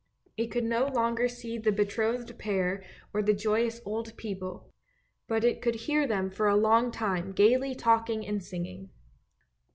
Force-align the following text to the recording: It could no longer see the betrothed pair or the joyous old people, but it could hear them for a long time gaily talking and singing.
It 0.35 0.47
could 0.47 0.63
no 0.63 0.87
longer 0.87 1.27
see 1.27 1.59
the 1.59 1.71
betrothed 1.71 2.35
pair 2.39 2.83
or 3.13 3.21
the 3.21 3.35
joyous 3.35 3.79
old 3.85 4.17
people, 4.17 4.73
but 5.27 5.43
it 5.43 5.61
could 5.61 5.75
hear 5.75 6.07
them 6.07 6.31
for 6.31 6.47
a 6.47 6.55
long 6.55 6.89
time 6.91 7.33
gaily 7.33 7.75
talking 7.75 8.25
and 8.25 8.41
singing. 8.43 8.89